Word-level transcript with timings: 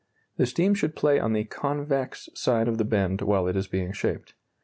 The 0.37 0.47
steam 0.47 0.73
should 0.73 0.95
play 0.95 1.19
on 1.19 1.33
the 1.33 1.43
convex 1.43 2.27
side 2.33 2.67
of 2.67 2.79
the 2.79 2.83
bend 2.83 3.21
while 3.21 3.45
it 3.47 3.55
is 3.55 3.67
being 3.67 3.91
shaped. 3.93 4.33